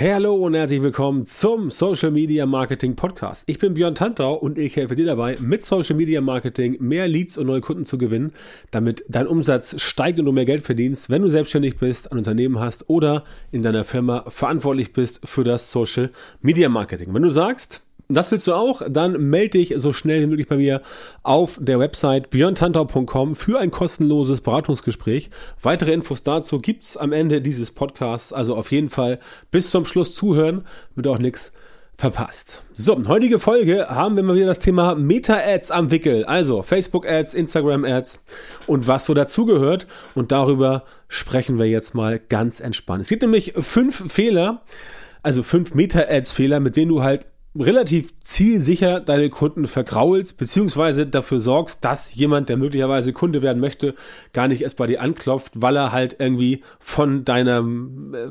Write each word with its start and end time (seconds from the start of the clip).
Hey, 0.00 0.12
hallo 0.12 0.36
und 0.36 0.54
herzlich 0.54 0.80
willkommen 0.80 1.24
zum 1.24 1.72
Social 1.72 2.12
Media 2.12 2.46
Marketing 2.46 2.94
Podcast. 2.94 3.42
Ich 3.48 3.58
bin 3.58 3.74
Björn 3.74 3.96
Tantau 3.96 4.34
und 4.34 4.56
ich 4.56 4.76
helfe 4.76 4.94
dir 4.94 5.06
dabei, 5.06 5.36
mit 5.40 5.64
Social 5.64 5.96
Media 5.96 6.20
Marketing 6.20 6.76
mehr 6.78 7.08
Leads 7.08 7.36
und 7.36 7.48
neue 7.48 7.60
Kunden 7.60 7.84
zu 7.84 7.98
gewinnen, 7.98 8.32
damit 8.70 9.04
dein 9.08 9.26
Umsatz 9.26 9.82
steigt 9.82 10.20
und 10.20 10.26
du 10.26 10.30
mehr 10.30 10.44
Geld 10.44 10.62
verdienst, 10.62 11.10
wenn 11.10 11.22
du 11.22 11.30
selbstständig 11.30 11.78
bist, 11.78 12.12
ein 12.12 12.18
Unternehmen 12.18 12.60
hast 12.60 12.88
oder 12.88 13.24
in 13.50 13.62
deiner 13.62 13.82
Firma 13.82 14.24
verantwortlich 14.28 14.92
bist 14.92 15.20
für 15.28 15.42
das 15.42 15.72
Social 15.72 16.10
Media 16.42 16.68
Marketing. 16.68 17.12
Wenn 17.12 17.22
du 17.22 17.30
sagst, 17.30 17.82
das 18.08 18.32
willst 18.32 18.46
du 18.46 18.54
auch? 18.54 18.82
Dann 18.88 19.28
melde 19.28 19.58
dich 19.58 19.74
so 19.76 19.92
schnell 19.92 20.22
wie 20.22 20.26
möglich 20.26 20.48
bei 20.48 20.56
mir 20.56 20.80
auf 21.22 21.58
der 21.60 21.78
Website 21.78 22.30
björntantau.com 22.30 23.36
für 23.36 23.58
ein 23.58 23.70
kostenloses 23.70 24.40
Beratungsgespräch. 24.40 25.28
Weitere 25.60 25.92
Infos 25.92 26.22
dazu 26.22 26.58
gibt's 26.58 26.96
am 26.96 27.12
Ende 27.12 27.42
dieses 27.42 27.70
Podcasts. 27.70 28.32
Also 28.32 28.56
auf 28.56 28.72
jeden 28.72 28.88
Fall 28.88 29.18
bis 29.50 29.70
zum 29.70 29.84
Schluss 29.84 30.14
zuhören, 30.14 30.64
wird 30.94 31.06
auch 31.06 31.18
nichts 31.18 31.52
verpasst. 31.98 32.62
So, 32.72 32.96
heutige 33.08 33.40
Folge 33.40 33.88
haben 33.88 34.16
wir 34.16 34.22
mal 34.22 34.36
wieder 34.36 34.46
das 34.46 34.60
Thema 34.60 34.94
Meta-Ads 34.94 35.72
am 35.72 35.90
Wickel. 35.90 36.24
Also 36.24 36.62
Facebook-Ads, 36.62 37.34
Instagram-Ads 37.34 38.20
und 38.66 38.86
was 38.86 39.04
so 39.04 39.14
dazugehört. 39.14 39.86
Und 40.14 40.32
darüber 40.32 40.84
sprechen 41.08 41.58
wir 41.58 41.66
jetzt 41.66 41.94
mal 41.94 42.20
ganz 42.20 42.60
entspannt. 42.60 43.02
Es 43.02 43.08
gibt 43.08 43.22
nämlich 43.22 43.52
fünf 43.58 44.10
Fehler, 44.10 44.62
also 45.22 45.42
fünf 45.42 45.74
Meta-Ads-Fehler, 45.74 46.60
mit 46.60 46.76
denen 46.76 46.90
du 46.90 47.02
halt 47.02 47.26
relativ 47.56 48.12
zielsicher 48.20 49.00
deine 49.00 49.30
Kunden 49.30 49.66
vergraulst, 49.66 50.36
beziehungsweise 50.36 51.06
dafür 51.06 51.40
sorgst, 51.40 51.84
dass 51.84 52.14
jemand, 52.14 52.48
der 52.48 52.56
möglicherweise 52.56 53.12
Kunde 53.12 53.42
werden 53.42 53.58
möchte, 53.58 53.94
gar 54.32 54.48
nicht 54.48 54.62
erst 54.62 54.76
bei 54.76 54.86
dir 54.86 55.00
anklopft, 55.00 55.52
weil 55.56 55.76
er 55.76 55.92
halt 55.92 56.16
irgendwie 56.18 56.62
von 56.78 57.24
deiner, 57.24 57.64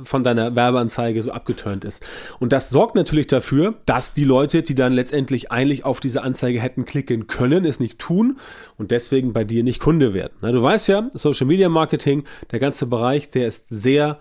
von 0.04 0.24
deiner 0.24 0.56
Werbeanzeige 0.56 1.22
so 1.22 1.32
abgeturnt 1.32 1.84
ist. 1.84 2.06
Und 2.40 2.54
das 2.54 2.70
sorgt 2.70 2.96
natürlich 2.96 3.28
dafür, 3.28 3.76
dass 3.86 4.14
die 4.14 4.24
Leute, 4.24 4.62
die 4.62 4.76
dann 4.76 4.94
letztendlich 4.94 5.52
eigentlich 5.52 5.84
auf 5.84 6.00
diese 6.00 6.22
Anzeige 6.22 6.62
hätten 6.62 6.86
klicken 6.86 7.28
können, 7.28 7.66
es 7.66 7.80
nicht 7.80 8.00
tun 8.00 8.38
und 8.78 8.92
deswegen 8.92 9.34
bei 9.34 9.44
dir 9.44 9.64
nicht 9.64 9.80
Kunde 9.80 10.14
werden. 10.14 10.34
Na, 10.42 10.52
du 10.52 10.62
weißt 10.62 10.88
ja, 10.90 11.10
Social 11.14 11.48
Media 11.48 11.70
Marketing, 11.70 12.24
der 12.52 12.60
ganze 12.60 12.86
Bereich, 12.86 13.30
der 13.30 13.48
ist 13.48 13.68
sehr 13.68 14.20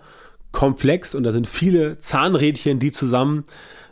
komplex 0.51 1.13
und 1.13 1.23
da 1.23 1.31
sind 1.31 1.47
viele 1.47 1.97
Zahnrädchen, 1.99 2.79
die 2.79 2.91
zusammen 2.91 3.45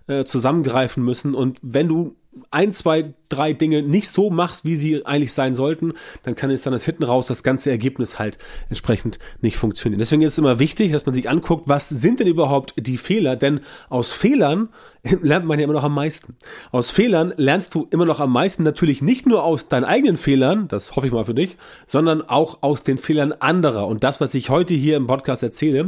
äh, 0.08 0.26
zusammengreifen 0.26 1.04
müssen. 1.04 1.36
Und 1.36 1.60
wenn 1.62 1.88
du 1.88 2.16
ein, 2.52 2.74
zwei, 2.74 3.14
drei 3.30 3.54
Dinge 3.54 3.82
nicht 3.82 4.10
so 4.10 4.30
machst, 4.30 4.66
wie 4.66 4.76
sie 4.76 5.06
eigentlich 5.06 5.34
sein 5.34 5.56
sollten, 5.56 5.94
dann 6.24 6.36
kann 6.36 6.52
es 6.52 6.64
dann 6.64 6.74
das 6.74 6.86
hinten 6.86 7.04
raus 7.04 7.28
das 7.28 7.44
ganze 7.44 7.72
Ergebnis 7.72 8.20
halt 8.20 8.38
entsprechend 8.70 9.20
nicht 9.42 9.58
funktionieren. 9.58 10.00
Deswegen 10.00 10.22
ist 10.22 10.34
es 10.34 10.38
immer 10.38 10.60
wichtig, 10.60 10.92
dass 10.92 11.06
man 11.06 11.16
sich 11.16 11.30
anguckt, 11.30 11.68
was 11.68 11.90
sind 11.90 12.20
denn 12.20 12.28
überhaupt 12.28 12.74
die 12.78 12.98
Fehler? 12.98 13.36
Denn 13.36 13.62
aus 13.90 14.12
Fehlern 14.12 14.70
lernt 15.22 15.46
man 15.46 15.60
ja 15.60 15.64
immer 15.64 15.74
noch 15.74 15.84
am 15.84 15.96
meisten. 15.96 16.36
Aus 16.72 16.92
Fehlern 16.92 17.34
lernst 17.38 17.74
du 17.76 17.88
immer 17.90 18.06
noch 18.06 18.20
am 18.20 18.32
meisten 18.32 18.64
natürlich 18.64 19.02
nicht 19.02 19.26
nur 19.26 19.44
aus 19.44 19.68
deinen 19.68 19.86
eigenen 19.86 20.18
Fehlern, 20.18 20.68
das 20.68 20.96
hoffe 20.96 21.08
ich 21.08 21.14
mal 21.14 21.26
für 21.26 21.34
dich, 21.34 21.58
sondern 21.86 22.22
auch 22.22 22.62
aus 22.62 22.84
den 22.84 22.98
Fehlern 22.98 23.34
anderer. 23.34 23.88
Und 23.88 24.04
das, 24.04 24.22
was 24.22 24.34
ich 24.34 24.50
heute 24.50 24.74
hier 24.74 24.98
im 24.98 25.08
Podcast 25.08 25.44
erzähle, 25.44 25.88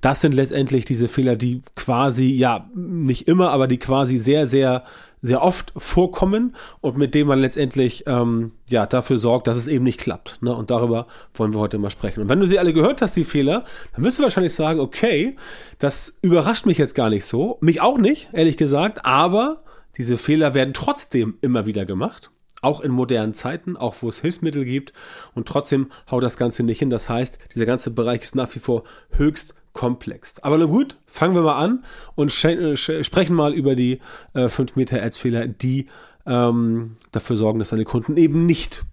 das 0.00 0.20
sind 0.20 0.34
letztendlich 0.34 0.84
diese 0.84 1.08
Fehler, 1.08 1.36
die 1.36 1.62
quasi, 1.74 2.26
ja, 2.32 2.70
nicht 2.74 3.28
immer, 3.28 3.50
aber 3.50 3.66
die 3.66 3.78
quasi 3.78 4.18
sehr, 4.18 4.46
sehr 4.46 4.84
sehr 5.26 5.42
oft 5.42 5.72
vorkommen 5.76 6.54
und 6.80 6.96
mit 6.96 7.14
dem 7.14 7.26
man 7.26 7.40
letztendlich 7.40 8.04
ähm, 8.06 8.52
ja 8.70 8.86
dafür 8.86 9.18
sorgt, 9.18 9.46
dass 9.46 9.56
es 9.56 9.68
eben 9.68 9.84
nicht 9.84 10.00
klappt. 10.00 10.38
Ne? 10.40 10.54
Und 10.54 10.70
darüber 10.70 11.06
wollen 11.34 11.54
wir 11.54 11.60
heute 11.60 11.78
mal 11.78 11.90
sprechen. 11.90 12.22
Und 12.22 12.28
wenn 12.28 12.40
du 12.40 12.46
sie 12.46 12.58
alle 12.58 12.72
gehört 12.72 13.02
hast, 13.02 13.16
die 13.16 13.24
Fehler, 13.24 13.64
dann 13.94 14.04
wirst 14.04 14.18
du 14.18 14.22
wahrscheinlich 14.22 14.54
sagen, 14.54 14.80
okay, 14.80 15.36
das 15.78 16.18
überrascht 16.22 16.66
mich 16.66 16.78
jetzt 16.78 16.94
gar 16.94 17.10
nicht 17.10 17.24
so, 17.24 17.58
mich 17.60 17.80
auch 17.80 17.98
nicht, 17.98 18.28
ehrlich 18.32 18.56
gesagt, 18.56 19.04
aber 19.04 19.58
diese 19.96 20.18
Fehler 20.18 20.54
werden 20.54 20.74
trotzdem 20.74 21.38
immer 21.40 21.66
wieder 21.66 21.84
gemacht 21.84 22.30
auch 22.62 22.80
in 22.80 22.90
modernen 22.90 23.32
Zeiten, 23.32 23.76
auch 23.76 23.96
wo 24.00 24.08
es 24.08 24.20
Hilfsmittel 24.20 24.64
gibt 24.64 24.92
und 25.34 25.46
trotzdem 25.46 25.88
haut 26.10 26.24
das 26.24 26.36
Ganze 26.36 26.62
nicht 26.64 26.80
hin. 26.80 26.90
Das 26.90 27.08
heißt, 27.08 27.38
dieser 27.54 27.66
ganze 27.66 27.92
Bereich 27.92 28.22
ist 28.22 28.34
nach 28.34 28.52
wie 28.54 28.58
vor 28.58 28.82
höchst 29.10 29.54
komplex. 29.76 30.40
Aber 30.40 30.58
na 30.58 30.64
gut, 30.64 30.96
fangen 31.06 31.34
wir 31.34 31.42
mal 31.42 31.58
an 31.58 31.84
und 32.16 32.44
äh, 32.44 32.76
sprechen 32.76 33.36
mal 33.36 33.54
über 33.54 33.76
die 33.76 34.00
äh, 34.34 34.48
5 34.48 34.74
Meter 34.74 35.02
Ads-Fehler, 35.02 35.46
die 35.46 35.86
ähm, 36.26 36.96
dafür 37.12 37.36
sorgen, 37.36 37.60
dass 37.60 37.70
deine 37.70 37.84
Kunden 37.84 38.16
eben 38.16 38.46
nicht 38.46 38.84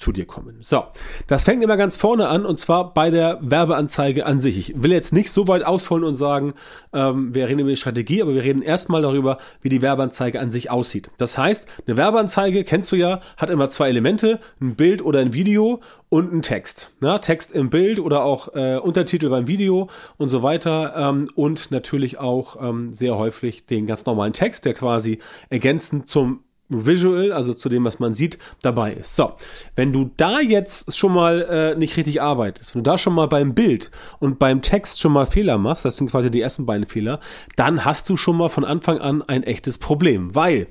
zu 0.00 0.12
dir 0.12 0.26
kommen. 0.26 0.56
So, 0.60 0.84
das 1.26 1.44
fängt 1.44 1.62
immer 1.62 1.76
ganz 1.76 1.96
vorne 1.96 2.28
an 2.28 2.46
und 2.46 2.58
zwar 2.58 2.94
bei 2.94 3.10
der 3.10 3.38
Werbeanzeige 3.42 4.26
an 4.26 4.40
sich. 4.40 4.58
Ich 4.58 4.82
will 4.82 4.92
jetzt 4.92 5.12
nicht 5.12 5.30
so 5.30 5.46
weit 5.46 5.64
ausholen 5.64 6.04
und 6.04 6.14
sagen, 6.14 6.54
ähm, 6.92 7.34
wir 7.34 7.48
reden 7.48 7.60
über 7.60 7.70
die 7.70 7.76
Strategie, 7.76 8.22
aber 8.22 8.34
wir 8.34 8.42
reden 8.42 8.62
erstmal 8.62 9.02
darüber, 9.02 9.38
wie 9.60 9.68
die 9.68 9.82
Werbeanzeige 9.82 10.40
an 10.40 10.50
sich 10.50 10.70
aussieht. 10.70 11.10
Das 11.18 11.36
heißt, 11.36 11.68
eine 11.86 11.96
Werbeanzeige, 11.96 12.64
kennst 12.64 12.90
du 12.92 12.96
ja, 12.96 13.20
hat 13.36 13.50
immer 13.50 13.68
zwei 13.68 13.90
Elemente, 13.90 14.40
ein 14.60 14.74
Bild 14.74 15.02
oder 15.02 15.20
ein 15.20 15.34
Video 15.34 15.80
und 16.08 16.32
ein 16.32 16.42
Text. 16.42 16.90
Ja, 17.02 17.18
Text 17.18 17.52
im 17.52 17.70
Bild 17.70 18.00
oder 18.00 18.24
auch 18.24 18.54
äh, 18.54 18.78
Untertitel 18.78 19.28
beim 19.28 19.46
Video 19.46 19.88
und 20.16 20.30
so 20.30 20.42
weiter 20.42 20.94
ähm, 20.96 21.28
und 21.34 21.70
natürlich 21.70 22.18
auch 22.18 22.56
ähm, 22.60 22.92
sehr 22.94 23.16
häufig 23.16 23.66
den 23.66 23.86
ganz 23.86 24.06
normalen 24.06 24.32
Text, 24.32 24.64
der 24.64 24.74
quasi 24.74 25.18
ergänzend 25.50 26.08
zum 26.08 26.44
Visual, 26.70 27.32
also 27.32 27.52
zu 27.54 27.68
dem, 27.68 27.84
was 27.84 27.98
man 27.98 28.14
sieht, 28.14 28.38
dabei 28.62 28.92
ist. 28.92 29.16
So, 29.16 29.32
wenn 29.76 29.92
du 29.92 30.10
da 30.16 30.40
jetzt 30.40 30.96
schon 30.96 31.12
mal 31.12 31.42
äh, 31.42 31.74
nicht 31.76 31.96
richtig 31.96 32.22
arbeitest, 32.22 32.74
wenn 32.74 32.84
du 32.84 32.90
da 32.90 32.96
schon 32.96 33.14
mal 33.14 33.26
beim 33.26 33.54
Bild 33.54 33.90
und 34.20 34.38
beim 34.38 34.62
Text 34.62 35.00
schon 35.00 35.12
mal 35.12 35.26
Fehler 35.26 35.58
machst, 35.58 35.84
das 35.84 35.96
sind 35.96 36.10
quasi 36.10 36.30
die 36.30 36.40
ersten 36.40 36.66
beiden 36.66 36.86
Fehler, 36.86 37.20
dann 37.56 37.84
hast 37.84 38.08
du 38.08 38.16
schon 38.16 38.36
mal 38.36 38.48
von 38.48 38.64
Anfang 38.64 38.98
an 38.98 39.22
ein 39.22 39.42
echtes 39.42 39.78
Problem, 39.78 40.34
weil 40.34 40.68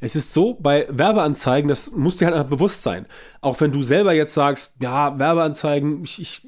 es 0.00 0.16
ist 0.16 0.32
so, 0.32 0.54
bei 0.54 0.86
Werbeanzeigen, 0.88 1.68
das 1.68 1.90
muss 1.92 2.16
dir 2.16 2.26
halt 2.26 2.34
einfach 2.34 2.48
bewusst 2.48 2.82
sein. 2.82 3.06
Auch 3.42 3.60
wenn 3.60 3.70
du 3.70 3.82
selber 3.82 4.12
jetzt 4.12 4.34
sagst, 4.34 4.76
ja, 4.80 5.18
Werbeanzeigen, 5.18 6.02
ich, 6.02 6.20
ich, 6.20 6.42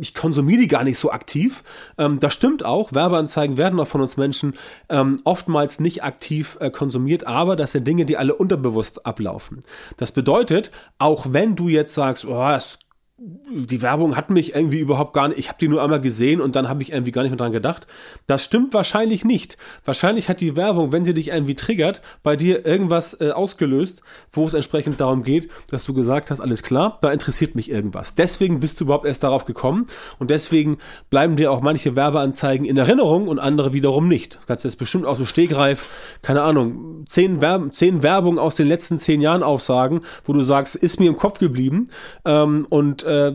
ich 0.00 0.14
konsumiere 0.14 0.62
die 0.62 0.68
gar 0.68 0.84
nicht 0.84 0.98
so 0.98 1.10
aktiv. 1.10 1.64
Ähm, 1.98 2.20
das 2.20 2.32
stimmt 2.34 2.64
auch. 2.64 2.92
Werbeanzeigen 2.92 3.56
werden 3.56 3.80
auch 3.80 3.88
von 3.88 4.00
uns 4.00 4.16
Menschen 4.16 4.54
ähm, 4.88 5.20
oftmals 5.24 5.80
nicht 5.80 6.04
aktiv 6.04 6.56
äh, 6.60 6.70
konsumiert, 6.70 7.26
aber 7.26 7.56
das 7.56 7.72
sind 7.72 7.86
Dinge, 7.88 8.04
die 8.04 8.16
alle 8.16 8.36
unterbewusst 8.42 9.06
ablaufen. 9.06 9.62
Das 9.96 10.12
bedeutet, 10.12 10.70
auch 10.98 11.26
wenn 11.30 11.56
du 11.56 11.68
jetzt 11.68 11.94
sagst, 11.94 12.24
oh, 12.24 12.34
das 12.34 12.78
die 13.24 13.82
Werbung 13.82 14.16
hat 14.16 14.30
mich 14.30 14.54
irgendwie 14.54 14.80
überhaupt 14.80 15.12
gar 15.12 15.28
nicht, 15.28 15.38
ich 15.38 15.48
habe 15.48 15.58
die 15.60 15.68
nur 15.68 15.82
einmal 15.82 16.00
gesehen 16.00 16.40
und 16.40 16.56
dann 16.56 16.68
habe 16.68 16.82
ich 16.82 16.90
irgendwie 16.90 17.12
gar 17.12 17.22
nicht 17.22 17.30
mehr 17.30 17.38
dran 17.38 17.52
gedacht. 17.52 17.86
Das 18.26 18.42
stimmt 18.42 18.74
wahrscheinlich 18.74 19.24
nicht. 19.24 19.58
Wahrscheinlich 19.84 20.28
hat 20.28 20.40
die 20.40 20.56
Werbung, 20.56 20.90
wenn 20.90 21.04
sie 21.04 21.14
dich 21.14 21.28
irgendwie 21.28 21.54
triggert, 21.54 22.00
bei 22.22 22.34
dir 22.34 22.66
irgendwas 22.66 23.20
äh, 23.20 23.30
ausgelöst, 23.30 24.02
wo 24.32 24.46
es 24.46 24.54
entsprechend 24.54 25.00
darum 25.00 25.22
geht, 25.22 25.50
dass 25.70 25.84
du 25.84 25.94
gesagt 25.94 26.30
hast, 26.30 26.40
alles 26.40 26.62
klar, 26.62 26.98
da 27.00 27.12
interessiert 27.12 27.54
mich 27.54 27.70
irgendwas. 27.70 28.14
Deswegen 28.14 28.58
bist 28.58 28.80
du 28.80 28.84
überhaupt 28.84 29.06
erst 29.06 29.22
darauf 29.22 29.44
gekommen 29.44 29.86
und 30.18 30.30
deswegen 30.30 30.78
bleiben 31.10 31.36
dir 31.36 31.52
auch 31.52 31.60
manche 31.60 31.94
Werbeanzeigen 31.94 32.66
in 32.66 32.76
Erinnerung 32.76 33.28
und 33.28 33.38
andere 33.38 33.72
wiederum 33.72 34.08
nicht. 34.08 34.34
Du 34.34 34.46
kannst 34.48 34.64
jetzt 34.64 34.78
bestimmt 34.78 35.04
aus 35.04 35.18
dem 35.18 35.26
Stegreif, 35.26 35.86
keine 36.22 36.42
Ahnung, 36.42 36.91
zehn, 37.06 37.40
Werb 37.40 37.74
zehn 37.74 38.02
Werbungen 38.02 38.38
aus 38.38 38.56
den 38.56 38.66
letzten 38.66 38.98
zehn 38.98 39.20
Jahren 39.20 39.42
aufsagen, 39.42 40.00
wo 40.24 40.32
du 40.32 40.42
sagst, 40.42 40.76
ist 40.76 41.00
mir 41.00 41.08
im 41.08 41.16
Kopf 41.16 41.38
geblieben 41.38 41.88
ähm, 42.24 42.66
und 42.68 43.02
äh, 43.02 43.32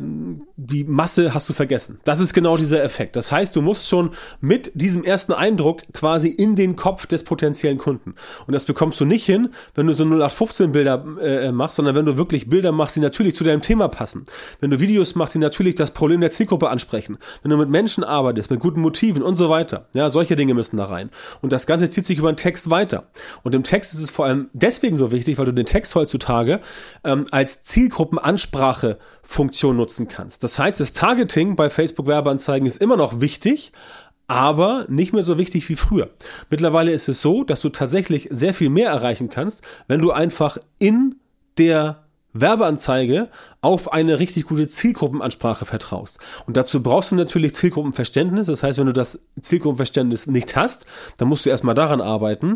die 0.57 0.83
Masse 0.83 1.33
hast 1.33 1.47
du 1.49 1.53
vergessen. 1.53 1.99
Das 2.03 2.19
ist 2.19 2.33
genau 2.33 2.57
dieser 2.57 2.83
Effekt. 2.83 3.15
Das 3.15 3.31
heißt, 3.31 3.55
du 3.55 3.61
musst 3.61 3.87
schon 3.87 4.11
mit 4.41 4.71
diesem 4.73 5.03
ersten 5.03 5.33
Eindruck 5.33 5.83
quasi 5.93 6.29
in 6.29 6.55
den 6.55 6.75
Kopf 6.75 7.05
des 7.05 7.23
potenziellen 7.23 7.77
Kunden. 7.77 8.15
Und 8.47 8.53
das 8.53 8.65
bekommst 8.65 8.99
du 8.99 9.05
nicht 9.05 9.25
hin, 9.25 9.49
wenn 9.75 9.87
du 9.87 9.93
so 9.93 10.03
0815 10.03 10.71
Bilder 10.71 11.05
äh, 11.21 11.51
machst, 11.51 11.75
sondern 11.75 11.95
wenn 11.95 12.05
du 12.05 12.17
wirklich 12.17 12.49
Bilder 12.49 12.71
machst, 12.71 12.95
die 12.95 13.01
natürlich 13.01 13.35
zu 13.35 13.43
deinem 13.43 13.61
Thema 13.61 13.87
passen. 13.87 14.25
Wenn 14.59 14.71
du 14.71 14.79
Videos 14.79 15.15
machst, 15.15 15.35
die 15.35 15.39
natürlich 15.39 15.75
das 15.75 15.91
Problem 15.91 16.21
der 16.21 16.31
Zielgruppe 16.31 16.69
ansprechen. 16.69 17.17
Wenn 17.43 17.51
du 17.51 17.57
mit 17.57 17.69
Menschen 17.69 18.03
arbeitest, 18.03 18.49
mit 18.49 18.59
guten 18.59 18.81
Motiven 18.81 19.21
und 19.21 19.35
so 19.35 19.49
weiter. 19.49 19.87
Ja, 19.93 20.09
solche 20.09 20.35
Dinge 20.35 20.53
müssen 20.53 20.77
da 20.77 20.85
rein. 20.85 21.09
Und 21.41 21.53
das 21.53 21.67
Ganze 21.67 21.89
zieht 21.89 22.05
sich 22.05 22.17
über 22.17 22.31
den 22.31 22.37
Text 22.37 22.69
weiter. 22.69 23.07
Und 23.43 23.53
im 23.57 23.63
Text 23.63 23.93
ist 23.93 24.01
es 24.01 24.09
vor 24.09 24.25
allem 24.25 24.49
deswegen 24.53 24.97
so 24.97 25.11
wichtig, 25.11 25.37
weil 25.37 25.45
du 25.45 25.53
den 25.53 25.65
Text 25.65 25.93
heutzutage 25.95 26.61
ähm, 27.03 27.25
als 27.31 27.63
Zielgruppenansprache 27.63 28.97
Funktion 29.21 29.75
nutzen 29.75 30.07
kannst. 30.07 30.43
Das 30.43 30.57
heißt, 30.57 30.79
das 30.79 30.93
Targeting 30.93 31.57
bei 31.57 31.69
Facebook 31.69 32.07
Werbeanzeigen 32.07 32.65
ist 32.65 32.81
immer 32.81 32.95
noch 32.95 33.19
wichtig, 33.19 33.73
aber 34.27 34.85
nicht 34.89 35.13
mehr 35.13 35.23
so 35.23 35.37
wichtig 35.37 35.67
wie 35.69 35.75
früher. 35.75 36.09
Mittlerweile 36.49 36.91
ist 36.91 37.07
es 37.09 37.21
so, 37.21 37.43
dass 37.43 37.61
du 37.61 37.69
tatsächlich 37.69 38.27
sehr 38.31 38.53
viel 38.53 38.69
mehr 38.69 38.89
erreichen 38.89 39.29
kannst, 39.29 39.63
wenn 39.87 40.01
du 40.01 40.11
einfach 40.11 40.57
in 40.79 41.15
der 41.57 42.06
Werbeanzeige 42.41 43.29
auf 43.61 43.91
eine 43.91 44.19
richtig 44.19 44.45
gute 44.45 44.67
Zielgruppenansprache 44.67 45.65
vertraust. 45.65 46.19
Und 46.45 46.57
dazu 46.57 46.81
brauchst 46.81 47.11
du 47.11 47.15
natürlich 47.15 47.53
Zielgruppenverständnis. 47.55 48.47
Das 48.47 48.63
heißt, 48.63 48.79
wenn 48.79 48.87
du 48.87 48.93
das 48.93 49.25
Zielgruppenverständnis 49.39 50.27
nicht 50.27 50.55
hast, 50.55 50.85
dann 51.17 51.27
musst 51.27 51.45
du 51.45 51.49
erstmal 51.49 51.75
daran 51.75 52.01
arbeiten. 52.01 52.55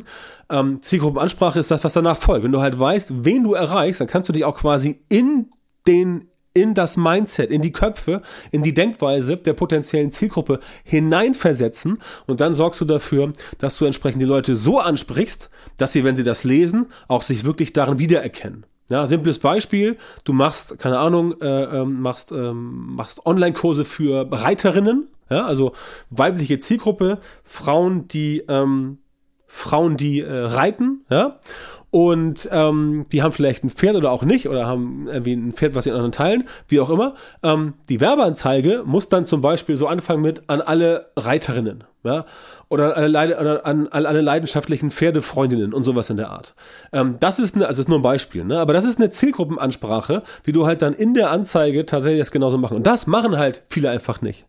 Ähm, 0.50 0.82
Zielgruppenansprache 0.82 1.60
ist 1.60 1.72
das, 1.72 1.84
was 1.84 1.94
danach 1.94 2.18
folgt. 2.18 2.44
Wenn 2.44 2.52
du 2.52 2.62
halt 2.62 2.80
weißt, 2.80 3.26
wen 3.26 3.44
du 3.44 3.54
erreichst, 3.54 4.02
dann 4.02 4.08
kannst 4.08 4.30
du 4.30 4.34
dich 4.34 4.46
auch 4.46 4.58
quasi 4.58 5.04
in 5.10 5.50
den 5.88 6.28
in 6.54 6.74
das 6.74 6.98
Mindset, 6.98 7.50
in 7.50 7.62
die 7.62 7.72
Köpfe, 7.72 8.22
in 8.52 8.64
die 8.64 8.74
Denkweise 8.74 9.38
der 9.38 9.54
potenziellen 9.54 10.12
Zielgruppe 10.12 10.60
hineinversetzen 10.84 12.00
und 12.28 12.42
dann 12.42 12.54
sorgst 12.54 12.82
du 12.82 12.86
dafür, 12.86 13.32
dass 13.58 13.78
du 13.78 13.86
entsprechend 13.86 14.22
die 14.22 14.26
Leute 14.28 14.56
so 14.56 14.80
ansprichst, 14.80 15.50
dass 15.78 15.94
sie, 15.94 16.04
wenn 16.04 16.16
sie 16.16 16.24
das 16.24 16.44
lesen, 16.44 16.88
auch 17.08 17.22
sich 17.22 17.46
wirklich 17.46 17.74
darin 17.74 18.00
wiedererkennen. 18.00 18.66
Ja, 18.92 19.08
simples 19.08 19.40
Beispiel, 19.40 19.96
du 20.26 20.34
machst, 20.34 20.78
keine 20.78 21.00
Ahnung, 21.00 21.40
äh, 21.40 21.46
ähm, 21.46 22.02
machst, 22.02 22.34
ähm, 22.34 22.94
machst 22.94 23.26
Online-Kurse 23.26 23.86
für 23.86 24.28
Reiterinnen, 24.30 25.08
ja, 25.30 25.46
also 25.46 25.72
weibliche 26.10 26.60
Zielgruppe, 26.60 27.20
Frauen, 27.46 28.10
die 28.10 28.44
ähm, 28.50 28.98
Frauen, 29.52 29.98
die 29.98 30.22
äh, 30.22 30.32
reiten, 30.32 31.06
ja, 31.10 31.40
und 31.92 32.48
ähm, 32.54 33.06
die 33.12 33.22
haben 33.22 33.34
vielleicht 33.34 33.66
ein 33.66 33.70
Pferd 33.70 33.98
oder 33.98 34.12
auch 34.12 34.24
nicht 34.24 34.48
oder 34.48 34.66
haben 34.66 35.10
irgendwie 35.10 35.34
ein 35.34 35.52
Pferd, 35.52 35.76
was 35.76 35.84
sie 35.84 35.90
in 35.90 35.96
anderen 35.96 36.14
teilen, 36.14 36.46
wie 36.70 36.80
auch 36.80 36.90
immer. 36.90 37.16
Ähm, 37.44 37.74
die 37.90 38.00
Werbeanzeige 38.00 38.84
muss 38.86 39.10
dann 39.10 39.26
zum 39.26 39.42
Beispiel 39.42 39.76
so 39.76 39.88
anfangen 39.88 40.22
mit 40.22 40.44
an 40.48 40.62
alle 40.62 41.12
Reiterinnen, 41.18 41.84
ja, 42.06 42.24
oder 42.70 42.96
an 42.96 43.14
alle, 43.14 43.38
oder 43.38 43.66
an 43.66 43.90
alle 43.90 44.22
leidenschaftlichen 44.22 44.90
Pferdefreundinnen 44.90 45.74
und 45.74 45.84
sowas 45.84 46.10
in 46.10 46.16
der 46.16 46.30
Art. 46.30 46.56
Ähm, 46.94 47.18
das 47.20 47.40
ist 47.40 47.56
eine, 47.56 47.68
also 47.68 47.82
ist 47.82 47.90
nur 47.90 48.00
ein 48.00 48.04
Beispiel, 48.04 48.46
ne? 48.46 48.62
aber 48.62 48.72
das 48.72 48.86
ist 48.86 48.98
eine 48.98 49.10
Zielgruppenansprache, 49.10 50.24
wie 50.46 50.54
du 50.54 50.66
halt 50.66 50.82
dann 50.82 50.94
in 50.94 51.14
der 51.14 51.30
Anzeige 51.30 51.86
tatsächlich 51.86 52.22
das 52.22 52.32
genauso 52.32 52.58
machen. 52.58 52.78
Und 52.78 52.88
das 52.88 53.06
machen 53.06 53.38
halt 53.38 53.64
viele 53.68 53.90
einfach 53.90 54.22
nicht. 54.22 54.46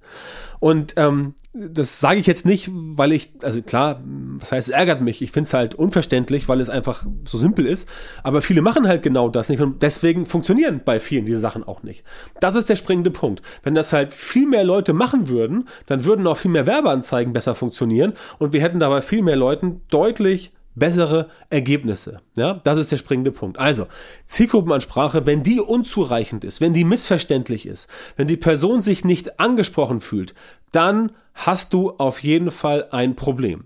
Und 0.60 0.94
ähm, 0.96 1.34
das 1.54 2.00
sage 2.00 2.18
ich 2.18 2.26
jetzt 2.26 2.46
nicht, 2.46 2.70
weil 2.72 3.12
ich, 3.12 3.30
also 3.42 3.60
klar, 3.60 4.00
was 4.04 4.52
heißt, 4.52 4.68
es 4.68 4.74
ärgert 4.74 5.02
mich. 5.02 5.20
Ich 5.20 5.32
finde 5.32 5.46
es 5.46 5.54
halt 5.54 5.74
unverständlich, 5.74 6.48
weil 6.48 6.60
es 6.60 6.70
einfach 6.70 7.06
so 7.28 7.36
simpel 7.36 7.66
ist. 7.66 7.88
Aber 8.22 8.40
viele 8.40 8.62
machen 8.62 8.88
halt 8.88 9.02
genau 9.02 9.28
das 9.28 9.50
nicht 9.50 9.60
und 9.60 9.82
deswegen 9.82 10.24
funktionieren 10.24 10.80
bei 10.82 10.98
vielen 10.98 11.26
diese 11.26 11.40
Sachen 11.40 11.62
auch 11.62 11.82
nicht. 11.82 12.04
Das 12.40 12.54
ist 12.54 12.70
der 12.70 12.76
springende 12.76 13.10
Punkt. 13.10 13.42
Wenn 13.62 13.74
das 13.74 13.92
halt 13.92 14.14
viel 14.14 14.46
mehr 14.46 14.64
Leute 14.64 14.94
machen 14.94 15.28
würden, 15.28 15.68
dann 15.86 16.04
würden 16.04 16.26
auch 16.26 16.38
viel 16.38 16.50
mehr 16.50 16.66
Werbeanzeigen 16.66 17.34
besser 17.34 17.54
funktionieren 17.54 18.14
und 18.38 18.54
wir 18.54 18.62
hätten 18.62 18.80
dabei 18.80 19.02
viel 19.02 19.22
mehr 19.22 19.36
Leuten 19.36 19.82
deutlich 19.90 20.52
bessere 20.74 21.28
Ergebnisse. 21.50 22.20
Ja, 22.34 22.54
das 22.64 22.78
ist 22.78 22.90
der 22.90 22.96
springende 22.96 23.30
Punkt. 23.30 23.58
Also, 23.58 23.88
Zielgruppenansprache, 24.24 25.26
wenn 25.26 25.42
die 25.42 25.60
unzureichend 25.60 26.44
ist, 26.44 26.62
wenn 26.62 26.72
die 26.72 26.84
missverständlich 26.84 27.66
ist, 27.66 27.90
wenn 28.16 28.26
die 28.26 28.38
Person 28.38 28.80
sich 28.80 29.04
nicht 29.04 29.38
angesprochen 29.38 30.00
fühlt, 30.00 30.34
dann 30.70 31.12
hast 31.34 31.72
du 31.72 31.90
auf 31.90 32.22
jeden 32.22 32.50
Fall 32.50 32.88
ein 32.90 33.16
Problem. 33.16 33.64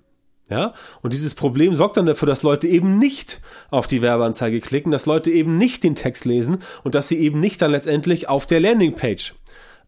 Ja, 0.49 0.75
und 1.03 1.13
dieses 1.13 1.35
Problem 1.35 1.75
sorgt 1.75 1.97
dann 1.97 2.07
dafür, 2.07 2.27
dass 2.27 2.45
Leute 2.45 2.69
eben 2.69 3.01
nicht 3.01 3.41
auf 3.71 3.89
die 3.89 4.01
Werbeanzeige 4.01 4.61
klicken, 4.61 4.93
dass 4.93 5.05
Leute 5.05 5.33
eben 5.33 5.59
nicht 5.59 5.83
den 5.83 5.97
Text 5.97 6.25
lesen 6.25 6.59
und 6.85 6.95
dass 6.95 7.09
sie 7.09 7.19
eben 7.19 7.41
nicht 7.41 7.61
dann 7.63 7.73
letztendlich 7.73 8.29
auf 8.29 8.47
der 8.47 8.61
Landingpage 8.61 9.35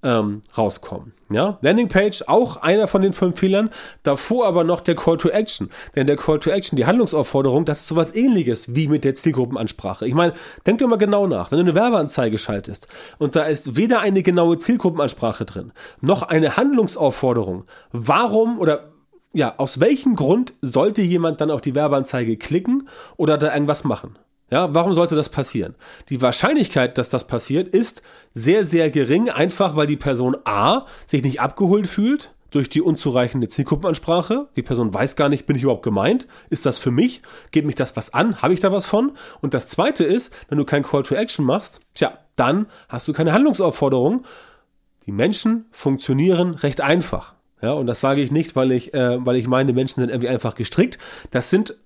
ähm, 0.02 0.42
rauskommen. 0.56 1.12
Ja, 1.30 1.58
Landingpage 1.60 2.24
auch 2.26 2.56
einer 2.58 2.88
von 2.88 3.02
den 3.02 3.12
fünf 3.12 3.38
Fehlern. 3.38 3.70
Davor 4.02 4.46
aber 4.46 4.64
noch 4.64 4.80
der 4.80 4.94
Call 4.94 5.18
to 5.18 5.28
Action. 5.28 5.70
Denn 5.94 6.06
der 6.06 6.16
Call 6.16 6.38
to 6.38 6.50
Action, 6.50 6.76
die 6.76 6.86
Handlungsaufforderung, 6.86 7.64
das 7.64 7.80
ist 7.80 7.88
sowas 7.88 8.14
ähnliches 8.14 8.74
wie 8.74 8.88
mit 8.88 9.04
der 9.04 9.14
Zielgruppenansprache. 9.14 10.06
Ich 10.06 10.14
meine, 10.14 10.32
denk 10.66 10.78
dir 10.78 10.86
mal 10.86 10.96
genau 10.96 11.26
nach. 11.26 11.50
Wenn 11.50 11.58
du 11.58 11.64
eine 11.64 11.74
Werbeanzeige 11.74 12.38
schaltest 12.38 12.88
und 13.18 13.36
da 13.36 13.42
ist 13.44 13.76
weder 13.76 14.00
eine 14.00 14.22
genaue 14.22 14.58
Zielgruppenansprache 14.58 15.44
drin, 15.44 15.72
noch 16.00 16.22
eine 16.22 16.56
Handlungsaufforderung. 16.56 17.64
Warum 17.92 18.58
oder 18.58 18.92
ja, 19.34 19.54
aus 19.58 19.80
welchem 19.80 20.16
Grund 20.16 20.54
sollte 20.62 21.02
jemand 21.02 21.40
dann 21.40 21.50
auf 21.50 21.60
die 21.60 21.74
Werbeanzeige 21.74 22.38
klicken 22.38 22.88
oder 23.16 23.36
da 23.36 23.52
irgendwas 23.52 23.84
machen? 23.84 24.16
Ja, 24.50 24.74
warum 24.74 24.94
sollte 24.94 25.14
das 25.14 25.28
passieren? 25.28 25.74
Die 26.08 26.22
Wahrscheinlichkeit, 26.22 26.96
dass 26.96 27.10
das 27.10 27.26
passiert, 27.26 27.68
ist 27.68 28.02
sehr, 28.32 28.64
sehr 28.64 28.90
gering, 28.90 29.28
einfach 29.28 29.76
weil 29.76 29.86
die 29.86 29.96
Person 29.96 30.36
A 30.44 30.86
sich 31.06 31.22
nicht 31.22 31.40
abgeholt 31.40 31.86
fühlt 31.86 32.32
durch 32.50 32.70
die 32.70 32.80
unzureichende 32.80 33.48
Zielgruppenansprache. 33.48 34.48
Die 34.56 34.62
Person 34.62 34.92
weiß 34.92 35.16
gar 35.16 35.28
nicht, 35.28 35.44
bin 35.44 35.56
ich 35.56 35.62
überhaupt 35.62 35.82
gemeint? 35.82 36.26
Ist 36.48 36.64
das 36.64 36.78
für 36.78 36.90
mich? 36.90 37.20
Geht 37.50 37.66
mich 37.66 37.74
das 37.74 37.94
was 37.96 38.14
an? 38.14 38.40
Habe 38.40 38.54
ich 38.54 38.60
da 38.60 38.72
was 38.72 38.86
von? 38.86 39.12
Und 39.40 39.52
das 39.52 39.68
zweite 39.68 40.04
ist, 40.04 40.32
wenn 40.48 40.56
du 40.56 40.64
kein 40.64 40.82
Call 40.82 41.02
to 41.02 41.14
Action 41.14 41.44
machst, 41.44 41.80
tja, 41.94 42.12
dann 42.36 42.66
hast 42.88 43.06
du 43.06 43.12
keine 43.12 43.32
Handlungsaufforderung. 43.32 44.24
Die 45.04 45.12
Menschen 45.12 45.66
funktionieren 45.70 46.54
recht 46.54 46.80
einfach. 46.80 47.34
Ja, 47.60 47.72
und 47.72 47.86
das 47.86 48.00
sage 48.00 48.22
ich 48.22 48.30
nicht, 48.30 48.56
weil 48.56 48.70
ich, 48.70 48.94
äh, 48.94 49.24
weil 49.24 49.36
ich 49.36 49.48
meine, 49.48 49.72
Menschen 49.72 50.00
sind 50.00 50.10
irgendwie 50.10 50.28
einfach 50.28 50.54
gestrickt. 50.54 50.98
Das 51.32 51.50
sind 51.50 51.76